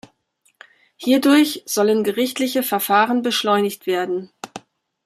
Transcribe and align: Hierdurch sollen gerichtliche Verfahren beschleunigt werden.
Hierdurch 0.95 1.61
sollen 1.67 2.03
gerichtliche 2.03 2.63
Verfahren 2.63 3.21
beschleunigt 3.21 3.85
werden. 3.85 4.31